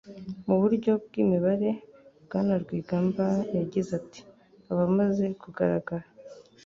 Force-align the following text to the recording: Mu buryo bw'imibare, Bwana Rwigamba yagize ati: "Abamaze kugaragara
Mu 0.47 0.55
buryo 0.61 0.91
bw'imibare, 1.05 1.69
Bwana 2.25 2.53
Rwigamba 2.63 3.25
yagize 3.57 3.91
ati: 3.99 4.21
"Abamaze 4.71 5.25
kugaragara 5.41 6.05